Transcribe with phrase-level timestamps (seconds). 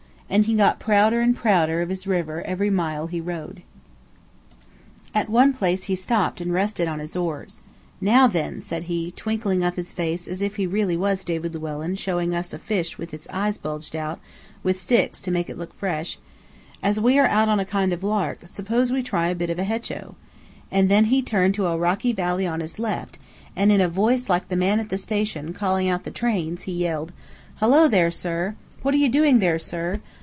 [0.33, 3.61] and he got prouder and prouder of his river every mile he rowed.
[5.13, 7.59] At one place he stopped and rested on his oars.
[7.99, 11.95] "Now, then," said he, twinkling up his face as if he was really David Llewellyn
[11.95, 14.21] showing us a fish with its eyes bulged out
[14.63, 16.17] with sticks to make it look fresh,
[16.81, 19.49] "as we are out on a kind of a lark, suppose we try a bit
[19.49, 20.15] of a hecho,"
[20.71, 23.17] and then he turned to a rocky valley on his left,
[23.53, 26.71] and in a voice like the man at the station calling out the trains he
[26.71, 27.11] yelled,
[27.57, 28.55] "Hello there, sir!
[28.81, 29.99] What are you doing there, sir?